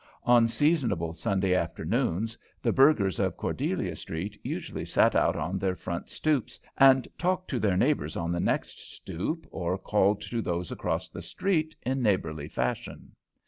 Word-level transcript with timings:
On 0.23 0.47
seasonable 0.47 1.13
Sunday 1.13 1.53
afternoons 1.53 2.35
the 2.63 2.71
burghers 2.71 3.19
of 3.19 3.37
Cordelia 3.37 3.95
Street 3.95 4.39
usually 4.43 4.83
sat 4.83 5.15
out 5.15 5.35
on 5.35 5.59
their 5.59 5.75
front 5.75 6.09
"stoops," 6.09 6.59
and 6.75 7.07
talked 7.19 7.51
to 7.51 7.59
their 7.59 7.77
neighbours 7.77 8.17
on 8.17 8.31
the 8.31 8.39
next 8.39 8.79
stoop, 8.95 9.45
or 9.51 9.77
called 9.77 10.21
to 10.21 10.41
those 10.41 10.71
across 10.71 11.07
the 11.09 11.21
street 11.21 11.75
in 11.83 12.01
neighbourly 12.01 12.47
fashion. 12.47 13.11